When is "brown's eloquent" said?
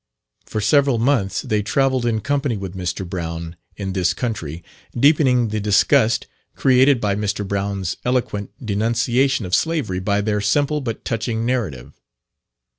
7.47-8.49